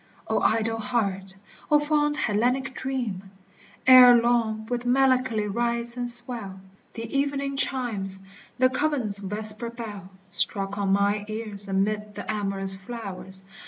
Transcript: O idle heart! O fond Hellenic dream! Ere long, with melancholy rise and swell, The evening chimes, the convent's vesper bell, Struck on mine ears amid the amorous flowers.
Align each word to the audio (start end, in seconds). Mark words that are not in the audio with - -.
O 0.27 0.41
idle 0.41 0.79
heart! 0.79 1.35
O 1.69 1.77
fond 1.77 2.17
Hellenic 2.17 2.73
dream! 2.73 3.29
Ere 3.85 4.15
long, 4.19 4.65
with 4.65 4.83
melancholy 4.83 5.47
rise 5.47 5.95
and 5.95 6.09
swell, 6.09 6.59
The 6.95 7.03
evening 7.15 7.55
chimes, 7.55 8.17
the 8.57 8.67
convent's 8.69 9.19
vesper 9.19 9.69
bell, 9.69 10.09
Struck 10.31 10.75
on 10.79 10.91
mine 10.91 11.25
ears 11.27 11.67
amid 11.67 12.15
the 12.15 12.25
amorous 12.31 12.75
flowers. 12.75 13.43